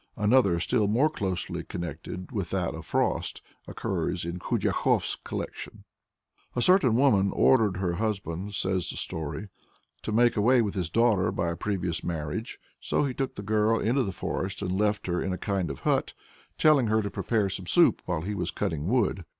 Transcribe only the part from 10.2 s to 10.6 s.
away